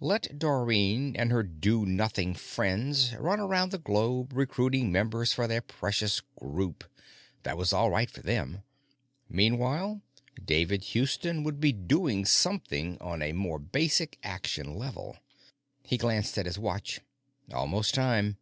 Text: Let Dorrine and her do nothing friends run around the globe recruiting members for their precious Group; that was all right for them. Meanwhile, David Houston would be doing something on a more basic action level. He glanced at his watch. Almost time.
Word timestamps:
Let 0.00 0.38
Dorrine 0.38 1.16
and 1.16 1.32
her 1.32 1.42
do 1.42 1.86
nothing 1.86 2.34
friends 2.34 3.14
run 3.16 3.40
around 3.40 3.70
the 3.72 3.78
globe 3.78 4.34
recruiting 4.34 4.92
members 4.92 5.32
for 5.32 5.46
their 5.48 5.62
precious 5.62 6.20
Group; 6.38 6.84
that 7.44 7.56
was 7.56 7.72
all 7.72 7.88
right 7.90 8.10
for 8.10 8.20
them. 8.20 8.62
Meanwhile, 9.30 10.02
David 10.44 10.84
Houston 10.92 11.44
would 11.44 11.60
be 11.60 11.72
doing 11.72 12.26
something 12.26 12.98
on 13.00 13.22
a 13.22 13.32
more 13.32 13.58
basic 13.58 14.18
action 14.22 14.74
level. 14.74 15.16
He 15.82 15.96
glanced 15.96 16.36
at 16.36 16.44
his 16.44 16.58
watch. 16.58 17.00
Almost 17.50 17.94
time. 17.94 18.36